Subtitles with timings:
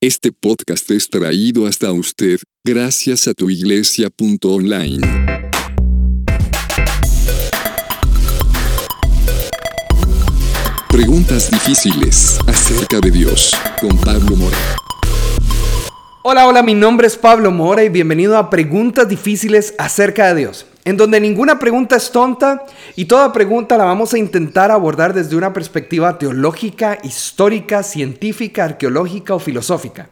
[0.00, 5.00] Este podcast es traído hasta usted gracias a tuiglesia.online.
[10.88, 14.56] Preguntas difíciles acerca de Dios con Pablo Mora.
[16.22, 20.66] Hola, hola, mi nombre es Pablo Mora y bienvenido a Preguntas difíciles acerca de Dios
[20.88, 22.64] en donde ninguna pregunta es tonta
[22.96, 29.34] y toda pregunta la vamos a intentar abordar desde una perspectiva teológica, histórica, científica, arqueológica
[29.34, 30.08] o filosófica.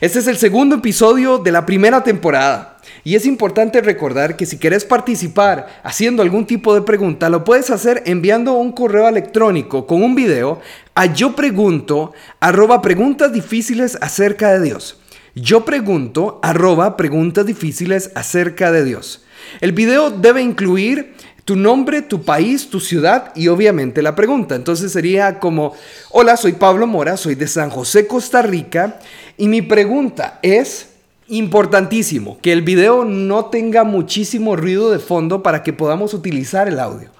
[0.00, 2.78] Este es el segundo episodio de la primera temporada.
[3.04, 7.70] Y es importante recordar que si quieres participar haciendo algún tipo de pregunta, lo puedes
[7.70, 10.60] hacer enviando un correo electrónico con un video
[10.96, 14.99] a yo pregunto arroba preguntas difíciles acerca de Dios.
[15.34, 19.22] Yo pregunto arroba preguntas difíciles acerca de Dios.
[19.60, 24.54] El video debe incluir tu nombre, tu país, tu ciudad y obviamente la pregunta.
[24.54, 25.74] Entonces sería como,
[26.10, 28.98] hola, soy Pablo Mora, soy de San José, Costa Rica,
[29.36, 30.90] y mi pregunta es,
[31.30, 36.80] importantísimo, que el video no tenga muchísimo ruido de fondo para que podamos utilizar el
[36.80, 37.10] audio.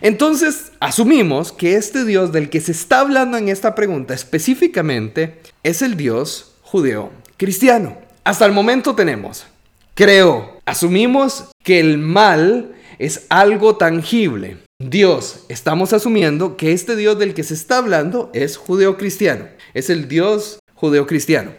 [0.00, 5.82] entonces, asumimos que este Dios del que se está hablando en esta pregunta específicamente es
[5.82, 7.98] el Dios judeo cristiano.
[8.24, 9.46] Hasta el momento tenemos,
[9.94, 14.58] creo, asumimos que el mal es algo tangible.
[14.78, 19.46] Dios, estamos asumiendo que este Dios del que se está hablando es judeo cristiano.
[19.74, 21.52] Es el Dios judeo cristiano.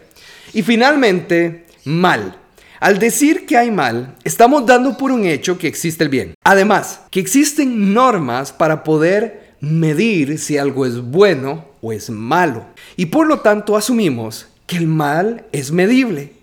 [0.54, 2.40] Y finalmente, mal.
[2.84, 6.34] Al decir que hay mal, estamos dando por un hecho que existe el bien.
[6.44, 12.66] Además, que existen normas para poder medir si algo es bueno o es malo.
[12.98, 16.34] Y por lo tanto asumimos que el mal es medible.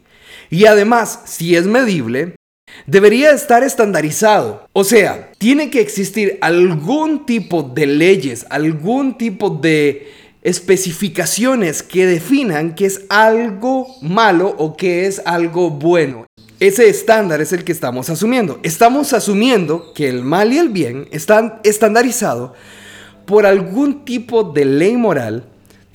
[0.49, 2.37] Y además, si es medible,
[2.87, 4.67] debería estar estandarizado.
[4.73, 10.11] O sea, tiene que existir algún tipo de leyes, algún tipo de
[10.43, 16.27] especificaciones que definan qué es algo malo o qué es algo bueno.
[16.61, 18.61] Ese estándar es el que estamos asumiendo.
[18.63, 22.51] Estamos asumiendo que el mal y el bien están estandarizados
[23.25, 25.47] por algún tipo de ley moral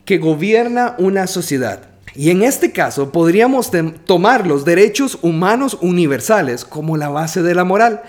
[0.06, 1.90] que gobierna una sociedad.
[2.16, 3.70] Y en este caso podríamos
[4.06, 8.02] tomar los derechos humanos universales como la base de la moral.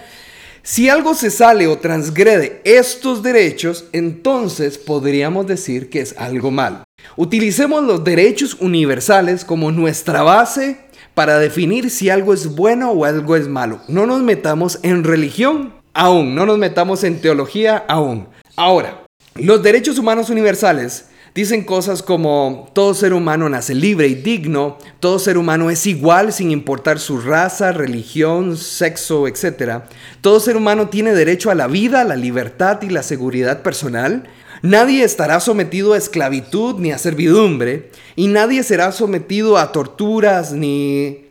[0.62, 6.84] Si algo se sale o transgrede estos derechos, entonces podríamos decir que es algo mal.
[7.16, 10.85] Utilicemos los derechos universales como nuestra base
[11.16, 13.80] para definir si algo es bueno o algo es malo.
[13.88, 18.28] No nos metamos en religión aún, no nos metamos en teología aún.
[18.54, 24.78] Ahora, los derechos humanos universales Dicen cosas como todo ser humano nace libre y digno,
[25.00, 29.82] todo ser humano es igual sin importar su raza, religión, sexo, etc.
[30.22, 34.24] Todo ser humano tiene derecho a la vida, la libertad y la seguridad personal.
[34.66, 41.26] Nadie estará sometido a esclavitud ni a servidumbre, y nadie será sometido a torturas ni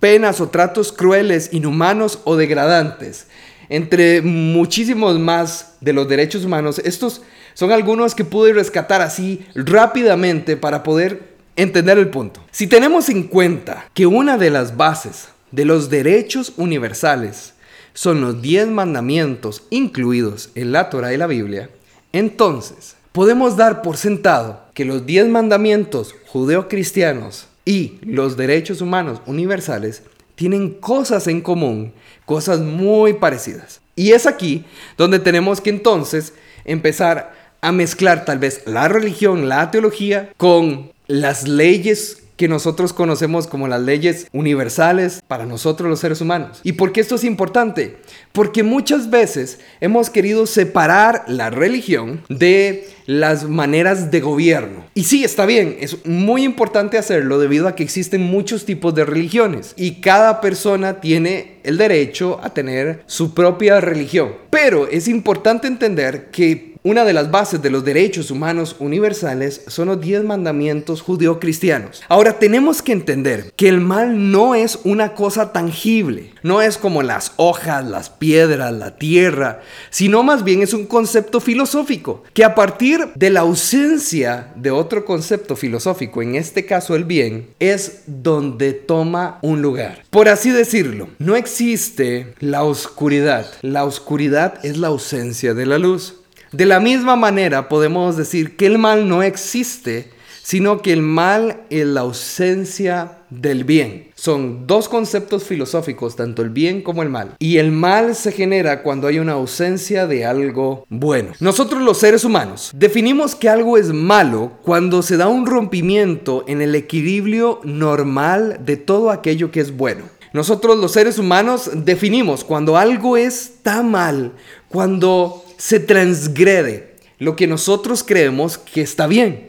[0.00, 3.26] penas o tratos crueles, inhumanos o degradantes.
[3.70, 7.22] Entre muchísimos más de los derechos humanos, estos
[7.54, 12.44] son algunos que pude rescatar así rápidamente para poder entender el punto.
[12.50, 17.54] Si tenemos en cuenta que una de las bases de los derechos universales
[17.94, 21.70] son los diez mandamientos incluidos en la Torah y la Biblia,
[22.14, 30.02] entonces podemos dar por sentado que los diez mandamientos judeocristianos y los derechos humanos universales
[30.36, 31.92] tienen cosas en común,
[32.24, 33.80] cosas muy parecidas.
[33.96, 34.64] Y es aquí
[34.96, 36.34] donde tenemos que entonces
[36.64, 43.46] empezar a mezclar tal vez la religión, la teología, con las leyes que nosotros conocemos
[43.46, 46.60] como las leyes universales para nosotros los seres humanos.
[46.62, 47.96] ¿Y por qué esto es importante?
[48.32, 54.84] Porque muchas veces hemos querido separar la religión de las maneras de gobierno.
[54.94, 59.04] Y sí, está bien, es muy importante hacerlo debido a que existen muchos tipos de
[59.04, 64.34] religiones y cada persona tiene el derecho a tener su propia religión.
[64.50, 69.88] Pero es importante entender que una de las bases de los derechos humanos universales son
[69.88, 72.02] los diez mandamientos judío-cristianos.
[72.10, 77.02] Ahora tenemos que entender que el mal no es una cosa tangible, no es como
[77.02, 82.54] las hojas, las piedras, la tierra, sino más bien es un concepto filosófico que a
[82.54, 88.74] partir de la ausencia de otro concepto filosófico, en este caso el bien, es donde
[88.74, 90.02] toma un lugar.
[90.10, 93.46] Por así decirlo, no existe la oscuridad.
[93.62, 96.16] La oscuridad es la ausencia de la luz.
[96.54, 100.10] De la misma manera podemos decir que el mal no existe,
[100.44, 104.12] sino que el mal es la ausencia del bien.
[104.14, 107.34] Son dos conceptos filosóficos, tanto el bien como el mal.
[107.40, 111.32] Y el mal se genera cuando hay una ausencia de algo bueno.
[111.40, 116.62] Nosotros los seres humanos definimos que algo es malo cuando se da un rompimiento en
[116.62, 120.04] el equilibrio normal de todo aquello que es bueno.
[120.32, 124.32] Nosotros los seres humanos definimos cuando algo está mal,
[124.68, 129.48] cuando se transgrede lo que nosotros creemos que está bien.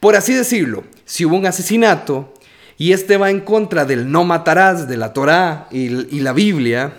[0.00, 2.32] Por así decirlo, si hubo un asesinato
[2.78, 5.90] y este va en contra del no matarás de la Torá y,
[6.20, 6.94] la Biblia,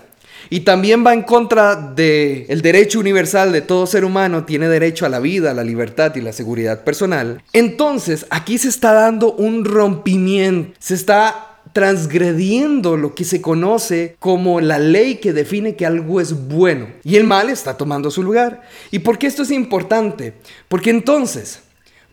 [0.52, 5.08] y también va en contra del el derecho universal de todo ser humano, tiene derecho
[5.08, 7.42] a la vida, a la libertad y la seguridad personal.
[7.54, 14.62] Entonces, aquí se está dando un rompimiento, se está transgrediendo lo que se conoce como
[14.62, 16.88] la ley que define que algo es bueno.
[17.04, 18.62] Y el mal está tomando su lugar.
[18.92, 20.36] ¿Y por qué esto es importante?
[20.69, 21.62] Porque entonces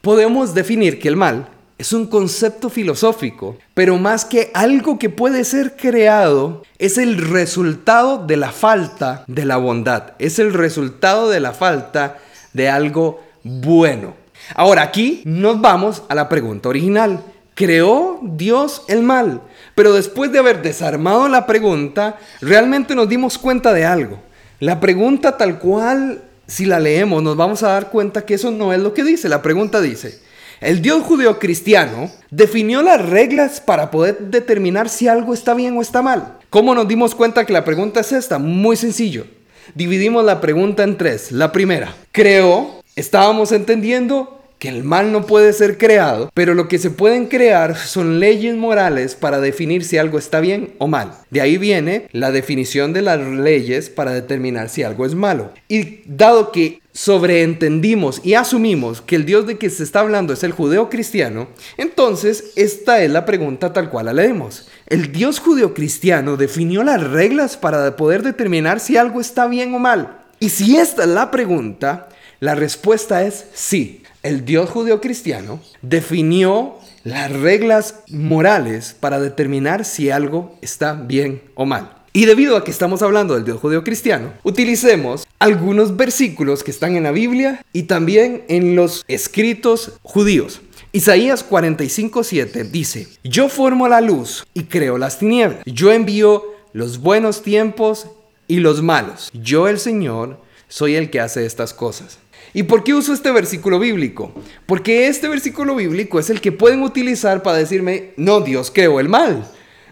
[0.00, 1.48] podemos definir que el mal
[1.80, 8.26] es un concepto filosófico, pero más que algo que puede ser creado, es el resultado
[8.26, 12.18] de la falta de la bondad, es el resultado de la falta
[12.52, 14.14] de algo bueno.
[14.54, 17.22] Ahora aquí nos vamos a la pregunta original.
[17.60, 19.42] ¿Creó Dios el mal?
[19.74, 24.18] Pero después de haber desarmado la pregunta, realmente nos dimos cuenta de algo.
[24.60, 28.72] La pregunta tal cual, si la leemos, nos vamos a dar cuenta que eso no
[28.72, 29.28] es lo que dice.
[29.28, 30.20] La pregunta dice,
[30.62, 35.82] el Dios judío cristiano definió las reglas para poder determinar si algo está bien o
[35.82, 36.38] está mal.
[36.48, 38.38] ¿Cómo nos dimos cuenta que la pregunta es esta?
[38.38, 39.26] Muy sencillo.
[39.74, 41.30] Dividimos la pregunta en tres.
[41.30, 42.80] La primera, ¿creó?
[42.96, 47.76] Estábamos entendiendo que el mal no puede ser creado, pero lo que se pueden crear
[47.78, 51.14] son leyes morales para definir si algo está bien o mal.
[51.30, 55.50] De ahí viene la definición de las leyes para determinar si algo es malo.
[55.66, 60.44] Y dado que sobreentendimos y asumimos que el Dios de que se está hablando es
[60.44, 61.48] el judeo cristiano,
[61.78, 64.68] entonces esta es la pregunta tal cual la leemos.
[64.86, 69.78] El Dios judeo cristiano definió las reglas para poder determinar si algo está bien o
[69.78, 70.18] mal.
[70.38, 72.08] Y si esta es la pregunta,
[72.40, 80.10] la respuesta es sí el Dios judío cristiano definió las reglas morales para determinar si
[80.10, 81.96] algo está bien o mal.
[82.12, 86.96] Y debido a que estamos hablando del Dios judío cristiano, utilicemos algunos versículos que están
[86.96, 90.60] en la Biblia y también en los escritos judíos.
[90.92, 95.62] Isaías 45:7 dice, Yo formo la luz y creo las tinieblas.
[95.64, 98.08] Yo envío los buenos tiempos
[98.48, 99.30] y los malos.
[99.32, 102.18] Yo el Señor soy el que hace estas cosas.
[102.52, 104.32] ¿Y por qué uso este versículo bíblico?
[104.66, 109.08] Porque este versículo bíblico es el que pueden utilizar para decirme, no, Dios creó el
[109.08, 109.46] mal.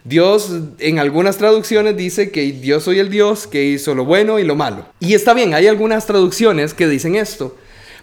[0.04, 4.44] Dios en algunas traducciones dice que Dios soy el Dios que hizo lo bueno y
[4.44, 4.86] lo malo.
[5.00, 7.56] Y está bien, hay algunas traducciones que dicen esto.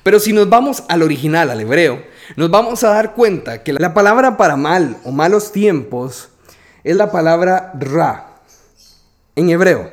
[0.04, 2.04] Pero si nos vamos al original, al hebreo,
[2.36, 6.30] nos vamos a dar cuenta que la palabra para mal o malos tiempos
[6.84, 8.36] es la palabra ra
[9.36, 9.92] en hebreo.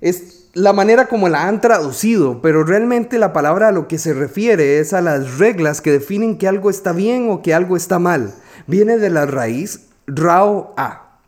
[0.00, 4.14] Es la manera como la han traducido, pero realmente la palabra a lo que se
[4.14, 7.98] refiere es a las reglas que definen que algo está bien o que algo está
[7.98, 8.34] mal.
[8.66, 11.18] Viene de la raíz rao a.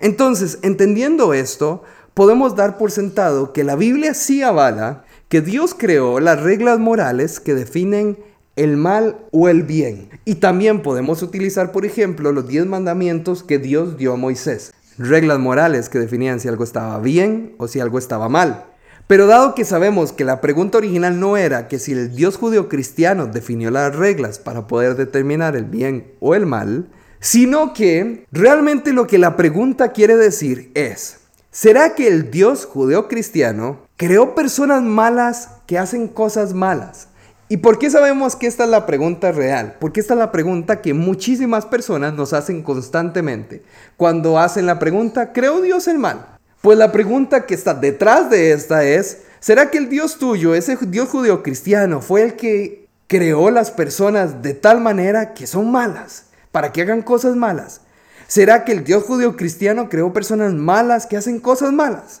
[0.00, 6.20] Entonces, entendiendo esto, podemos dar por sentado que la Biblia sí avala que Dios creó
[6.20, 8.18] las reglas morales que definen
[8.56, 10.10] el mal o el bien.
[10.24, 14.72] Y también podemos utilizar, por ejemplo, los diez mandamientos que Dios dio a Moisés.
[15.02, 18.66] Reglas morales que definían si algo estaba bien o si algo estaba mal.
[19.06, 22.68] Pero dado que sabemos que la pregunta original no era que si el Dios judío
[22.68, 28.92] cristiano definió las reglas para poder determinar el bien o el mal, sino que realmente
[28.92, 35.48] lo que la pregunta quiere decir es, ¿será que el Dios judeo-cristiano creó personas malas
[35.66, 37.08] que hacen cosas malas?
[37.50, 39.76] ¿Y por qué sabemos que esta es la pregunta real?
[39.80, 43.62] Porque esta es la pregunta que muchísimas personas nos hacen constantemente.
[43.96, 46.38] Cuando hacen la pregunta, ¿creó Dios el mal?
[46.62, 50.78] Pues la pregunta que está detrás de esta es, ¿será que el Dios tuyo, ese
[50.80, 56.26] Dios judío cristiano, fue el que creó las personas de tal manera que son malas?
[56.52, 57.80] para que hagan cosas malas?
[58.26, 62.20] ¿Será que el Dios judío cristiano creó personas malas que hacen cosas malas?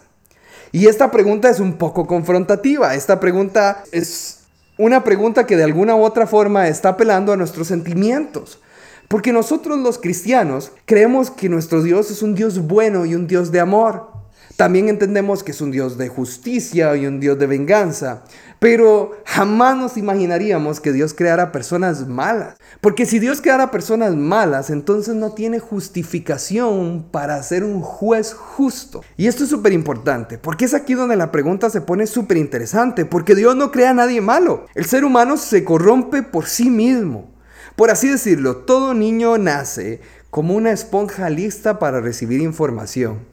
[0.72, 2.94] Y esta pregunta es un poco confrontativa.
[2.94, 4.39] Esta pregunta es
[4.80, 8.60] una pregunta que de alguna u otra forma está apelando a nuestros sentimientos.
[9.08, 13.52] Porque nosotros los cristianos creemos que nuestro Dios es un Dios bueno y un Dios
[13.52, 14.09] de amor.
[14.60, 18.24] También entendemos que es un Dios de justicia y un Dios de venganza.
[18.58, 22.58] Pero jamás nos imaginaríamos que Dios creara personas malas.
[22.82, 29.02] Porque si Dios creara personas malas, entonces no tiene justificación para ser un juez justo.
[29.16, 33.06] Y esto es súper importante, porque es aquí donde la pregunta se pone súper interesante,
[33.06, 34.66] porque Dios no crea a nadie malo.
[34.74, 37.30] El ser humano se corrompe por sí mismo.
[37.76, 43.29] Por así decirlo, todo niño nace como una esponja lista para recibir información.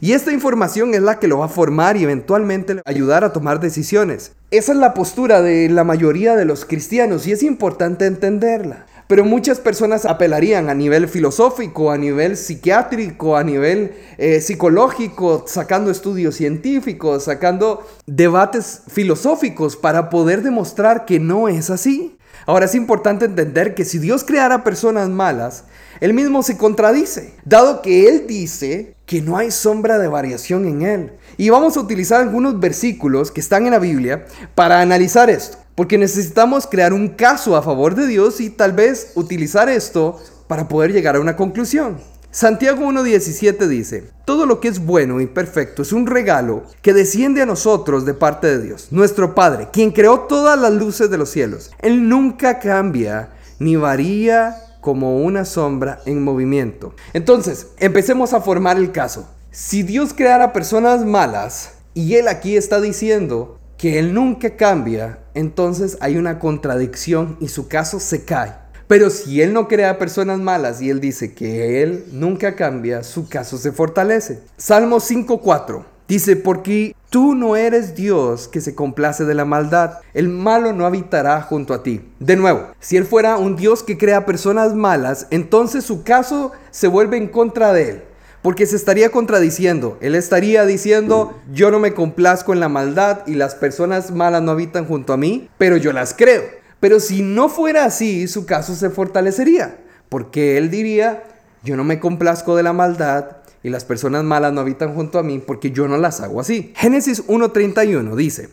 [0.00, 3.60] Y esta información es la que lo va a formar y eventualmente ayudar a tomar
[3.60, 4.32] decisiones.
[4.50, 8.86] Esa es la postura de la mayoría de los cristianos y es importante entenderla.
[9.06, 15.90] Pero muchas personas apelarían a nivel filosófico, a nivel psiquiátrico, a nivel eh, psicológico, sacando
[15.90, 22.16] estudios científicos, sacando debates filosóficos para poder demostrar que no es así.
[22.46, 25.64] Ahora es importante entender que si Dios creara personas malas,
[26.00, 30.82] él mismo se contradice, dado que Él dice que no hay sombra de variación en
[30.82, 31.12] Él.
[31.36, 35.96] Y vamos a utilizar algunos versículos que están en la Biblia para analizar esto, porque
[35.96, 40.92] necesitamos crear un caso a favor de Dios y tal vez utilizar esto para poder
[40.92, 41.98] llegar a una conclusión.
[42.34, 47.42] Santiago 1.17 dice, todo lo que es bueno y perfecto es un regalo que desciende
[47.42, 51.30] a nosotros de parte de Dios, nuestro Padre, quien creó todas las luces de los
[51.30, 51.70] cielos.
[51.78, 56.96] Él nunca cambia ni varía como una sombra en movimiento.
[57.12, 59.28] Entonces, empecemos a formar el caso.
[59.52, 65.98] Si Dios creara personas malas y Él aquí está diciendo que Él nunca cambia, entonces
[66.00, 68.63] hay una contradicción y su caso se cae.
[68.86, 73.28] Pero si Él no crea personas malas y Él dice que Él nunca cambia, su
[73.28, 74.40] caso se fortalece.
[74.56, 80.00] Salmo 5.4 dice, porque Tú no eres Dios que se complace de la maldad.
[80.14, 82.00] El malo no habitará junto a ti.
[82.18, 86.88] De nuevo, si Él fuera un Dios que crea personas malas, entonces su caso se
[86.88, 88.02] vuelve en contra de Él.
[88.42, 89.96] Porque se estaría contradiciendo.
[90.00, 94.50] Él estaría diciendo, yo no me complazco en la maldad y las personas malas no
[94.50, 96.42] habitan junto a mí, pero yo las creo.
[96.84, 99.78] Pero si no fuera así, su caso se fortalecería.
[100.10, 101.24] Porque Él diría,
[101.62, 105.22] yo no me complazco de la maldad y las personas malas no habitan junto a
[105.22, 106.74] mí porque yo no las hago así.
[106.76, 108.50] Génesis 1.31 dice,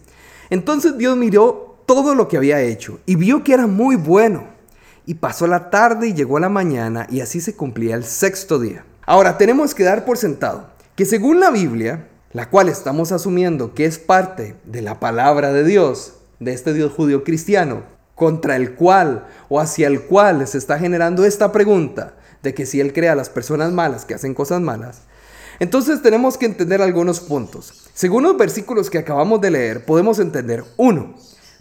[0.50, 4.46] entonces Dios miró todo lo que había hecho y vio que era muy bueno.
[5.06, 8.86] Y pasó la tarde y llegó la mañana y así se cumplía el sexto día.
[9.06, 13.84] Ahora tenemos que dar por sentado que según la Biblia, la cual estamos asumiendo que
[13.84, 19.26] es parte de la palabra de Dios, de este Dios judío cristiano, contra el cual
[19.50, 22.14] o hacia el cual se está generando esta pregunta
[22.44, 25.00] de que si Él crea a las personas malas que hacen cosas malas,
[25.60, 27.90] entonces tenemos que entender algunos puntos.
[27.96, 31.16] Según los versículos que acabamos de leer, podemos entender, uno,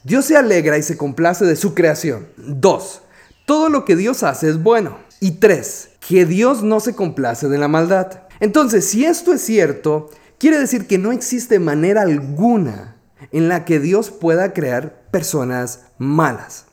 [0.04, 2.28] Dios se alegra y se complace de su creación.
[2.36, 3.00] Dos,
[3.46, 4.98] todo lo que Dios hace es bueno.
[5.18, 8.24] Y tres, que Dios no se complace de la maldad.
[8.38, 12.99] Entonces, si esto es cierto, quiere decir que no existe manera alguna
[13.32, 16.66] en la que Dios pueda crear personas malas.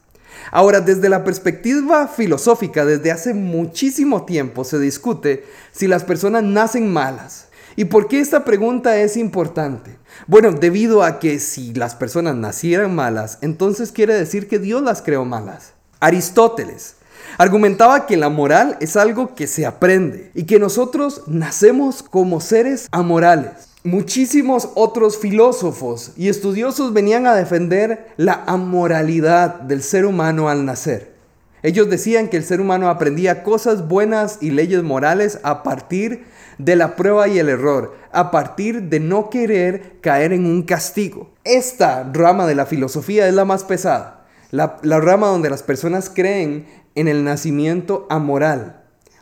[0.51, 6.91] Ahora, desde la perspectiva filosófica, desde hace muchísimo tiempo se discute si las personas nacen
[6.91, 7.47] malas.
[7.75, 9.97] ¿Y por qué esta pregunta es importante?
[10.25, 15.01] Bueno, debido a que si las personas nacieran malas, entonces quiere decir que Dios las
[15.01, 15.73] creó malas.
[15.99, 16.95] Aristóteles
[17.37, 22.87] argumentaba que la moral es algo que se aprende y que nosotros nacemos como seres
[22.91, 23.69] amorales.
[23.83, 31.15] Muchísimos otros filósofos y estudiosos venían a defender la amoralidad del ser humano al nacer.
[31.63, 36.25] Ellos decían que el ser humano aprendía cosas buenas y leyes morales a partir
[36.57, 41.29] de la prueba y el error, a partir de no querer caer en un castigo.
[41.43, 46.65] Esta rama de la filosofía es la más pesada, la, rama donde las personas creen
[46.99, 48.77] en el nacimiento amoral,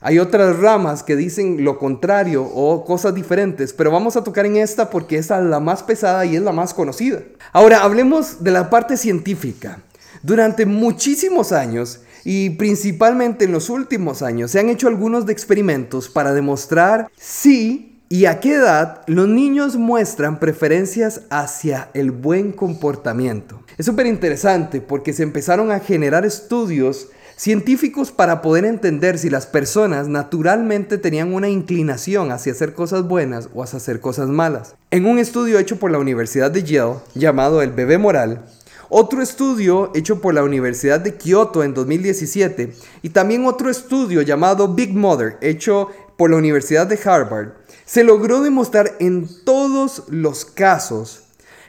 [0.05, 4.57] hay otras ramas que dicen lo contrario o cosas diferentes, pero vamos a tocar en
[4.57, 7.23] esta porque es la más pesada y es la más conocida.
[7.51, 9.79] Ahora, hablemos de la parte científica.
[10.21, 16.33] Durante muchísimos años, y principalmente en los últimos años, se han hecho algunos experimentos para
[16.33, 23.63] demostrar si y a qué edad los niños muestran preferencias hacia el buen comportamiento.
[23.77, 29.45] Es súper interesante porque se empezaron a generar estudios científicos para poder entender si las
[29.45, 34.75] personas naturalmente tenían una inclinación hacia hacer cosas buenas o hacia hacer cosas malas.
[34.91, 38.45] En un estudio hecho por la Universidad de Yale llamado El bebé moral,
[38.89, 44.73] otro estudio hecho por la Universidad de Kyoto en 2017 y también otro estudio llamado
[44.73, 47.49] Big Mother hecho por la Universidad de Harvard,
[47.85, 51.23] se logró demostrar en todos los casos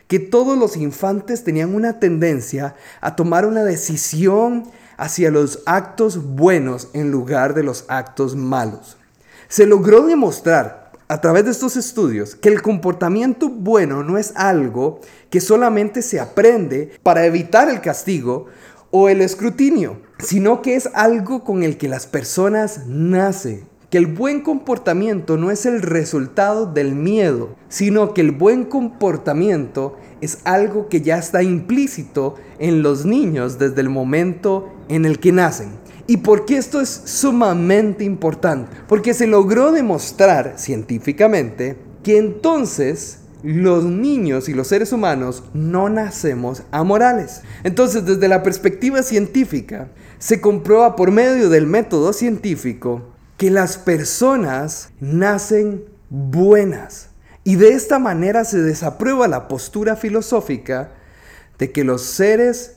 [0.07, 6.89] que todos los infantes tenían una tendencia a tomar una decisión hacia los actos buenos
[6.93, 8.97] en lugar de los actos malos.
[9.49, 15.01] Se logró demostrar a través de estos estudios que el comportamiento bueno no es algo
[15.31, 18.47] que solamente se aprende para evitar el castigo
[18.91, 23.76] o el escrutinio, sino que es algo con el que las personas nacen.
[23.91, 29.97] Que el buen comportamiento no es el resultado del miedo, sino que el buen comportamiento
[30.21, 35.31] es algo que ya está implícito en los niños desde el momento en el que
[35.33, 35.69] nacen.
[36.09, 38.77] ¿Y por qué esto es sumamente importante?
[38.89, 46.63] Porque se logró demostrar científicamente que entonces los niños y los seres humanos no nacemos
[46.71, 47.43] amorales.
[47.65, 54.91] Entonces, desde la perspectiva científica, se comprueba por medio del método científico que las personas
[55.01, 57.11] nacen buenas.
[57.45, 60.91] Y de esta manera se desaprueba la postura filosófica
[61.59, 62.77] de que los seres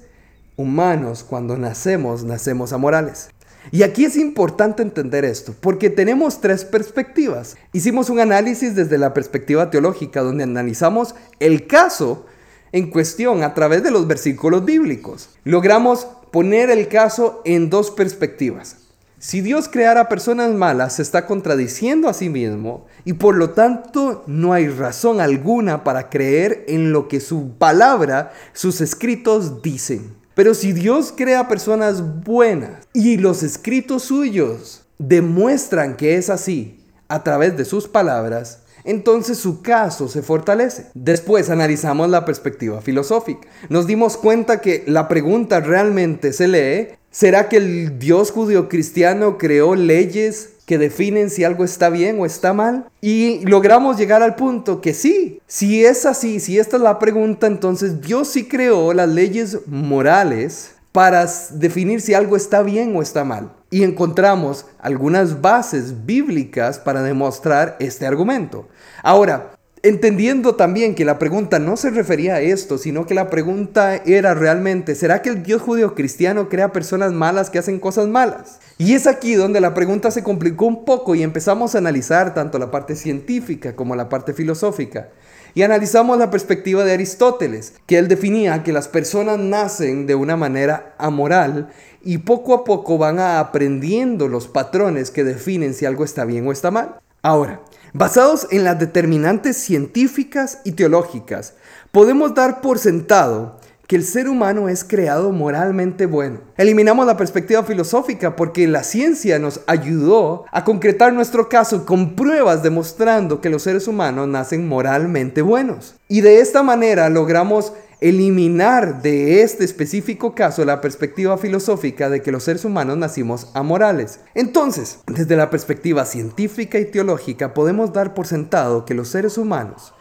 [0.58, 3.30] humanos, cuando nacemos, nacemos amorales.
[3.72, 7.58] Y aquí es importante entender esto, porque tenemos tres perspectivas.
[7.74, 12.26] Hicimos un análisis desde la perspectiva teológica, donde analizamos el caso
[12.72, 15.30] en cuestión a través de los versículos bíblicos.
[15.44, 18.78] Logramos poner el caso en dos perspectivas.
[19.22, 24.24] Si Dios creara personas malas, se está contradiciendo a sí mismo y por lo tanto
[24.28, 30.16] no hay razón alguna para creer en lo que su palabra, sus escritos dicen.
[30.36, 37.22] Pero si Dios crea personas buenas y los escritos suyos demuestran que es así a
[37.22, 40.88] través de sus palabras, entonces su caso se fortalece.
[40.94, 43.48] Después analizamos la perspectiva filosófica.
[43.70, 49.38] Nos dimos cuenta que la pregunta realmente se lee, ¿será que el Dios judío cristiano
[49.38, 52.86] creó leyes que definen si algo está bien o está mal.
[53.02, 57.48] Y logramos llegar al punto que sí, si es así, si esta es la pregunta,
[57.48, 63.24] entonces Dios sí creó las leyes morales para definir si algo está bien o está
[63.24, 63.52] mal.
[63.72, 68.68] Y encontramos algunas bases bíblicas para demostrar este argumento.
[69.04, 69.52] Ahora,
[69.84, 74.34] entendiendo también que la pregunta no se refería a esto, sino que la pregunta era
[74.34, 78.60] realmente, ¿será que el Dios judío cristiano crea personas malas que hacen cosas malas?
[78.78, 82.60] Y es aquí donde la pregunta se complicó un poco y empezamos a analizar tanto
[82.60, 85.10] la parte científica como la parte filosófica.
[85.56, 90.38] Y analizamos la perspectiva de Aristóteles, que él definía que las personas nacen de una
[90.38, 91.70] manera amoral
[92.04, 96.52] y poco a poco van aprendiendo los patrones que definen si algo está bien o
[96.52, 97.00] está mal.
[97.22, 97.62] Ahora,
[97.94, 101.54] basados en las determinantes científicas y teológicas,
[101.92, 103.58] podemos dar por sentado
[103.90, 106.42] que el ser humano es creado moralmente bueno.
[106.58, 112.62] Eliminamos la perspectiva filosófica porque la ciencia nos ayudó a concretar nuestro caso con pruebas
[112.62, 115.96] demostrando que los seres humanos nacen moralmente buenos.
[116.08, 122.32] Y de esta manera logramos eliminar de este específico caso la perspectiva filosófica de que
[122.32, 124.22] los seres humanos nacimos amorales.
[124.36, 129.94] Entonces, desde la perspectiva científica y teológica podemos dar por sentado que los seres humanos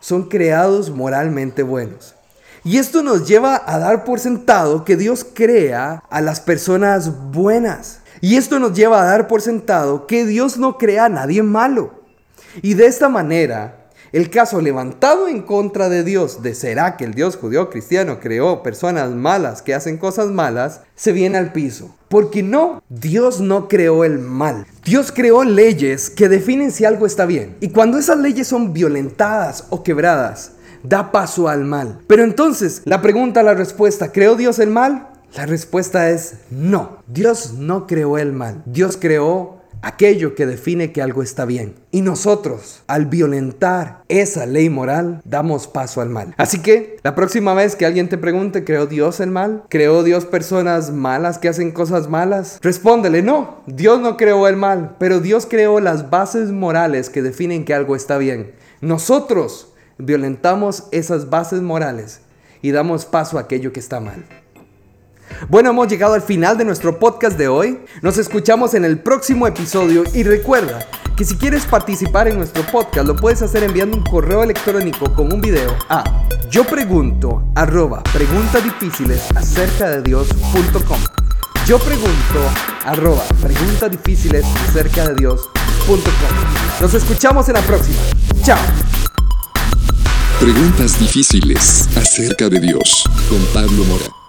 [0.00, 2.14] son creados moralmente buenos.
[2.64, 8.00] Y esto nos lleva a dar por sentado que Dios crea a las personas buenas.
[8.20, 12.02] Y esto nos lleva a dar por sentado que Dios no crea a nadie malo.
[12.62, 13.83] Y de esta manera
[14.14, 18.62] el caso levantado en contra de Dios de será que el Dios judío cristiano creó
[18.62, 21.96] personas malas que hacen cosas malas, se viene al piso.
[22.08, 24.68] Porque no, Dios no creó el mal.
[24.84, 27.56] Dios creó leyes que definen si algo está bien.
[27.60, 30.52] Y cuando esas leyes son violentadas o quebradas,
[30.84, 31.98] da paso al mal.
[32.06, 35.08] Pero entonces, la pregunta, la respuesta, ¿creó Dios el mal?
[35.34, 36.98] La respuesta es no.
[37.08, 38.62] Dios no creó el mal.
[38.64, 41.74] Dios creó aquello que define que algo está bien.
[41.90, 46.34] Y nosotros, al violentar esa ley moral, damos paso al mal.
[46.38, 49.64] Así que la próxima vez que alguien te pregunte, ¿creó Dios el mal?
[49.68, 52.58] ¿Creó Dios personas malas que hacen cosas malas?
[52.62, 57.64] Respóndele, no, Dios no creó el mal, pero Dios creó las bases morales que definen
[57.64, 58.52] que algo está bien.
[58.80, 59.68] Nosotros
[59.98, 62.20] violentamos esas bases morales
[62.62, 64.24] y damos paso a aquello que está mal.
[65.48, 67.80] Bueno, hemos llegado al final de nuestro podcast de hoy.
[68.02, 73.06] Nos escuchamos en el próximo episodio y recuerda que si quieres participar en nuestro podcast
[73.06, 76.04] lo puedes hacer enviando un correo electrónico con un video a
[76.50, 80.98] yo pregunto arroba preguntas difíciles acerca de Dios.com.
[81.66, 82.40] Yo pregunto
[82.84, 86.00] arroba preguntas difíciles acerca de Dios.com.
[86.80, 87.98] Nos escuchamos en la próxima.
[88.44, 88.58] Chao.
[90.38, 94.23] Preguntas difíciles acerca de Dios con Pablo Mora.